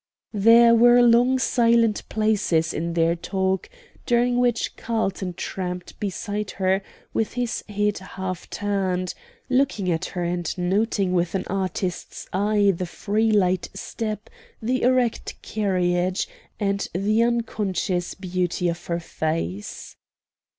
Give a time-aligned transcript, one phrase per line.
[0.33, 3.69] There were long silent places in their talk,
[4.07, 6.81] during which Carlton tramped beside her
[7.13, 9.13] with his head half turned,
[9.47, 14.27] looking at her and noting with an artist's eye the free light step,
[14.59, 16.27] the erect carriage,
[16.59, 19.97] and the unconscious beauty of her face.